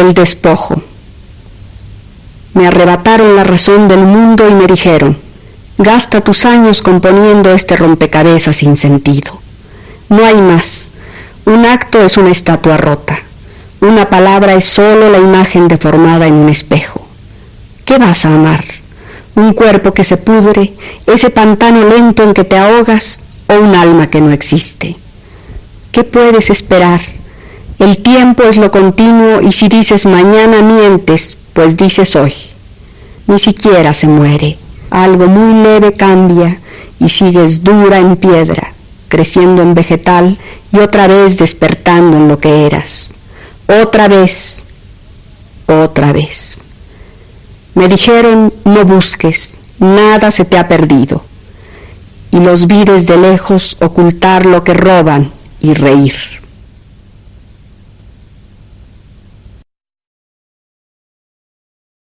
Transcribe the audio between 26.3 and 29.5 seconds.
esperar? El tiempo es lo continuo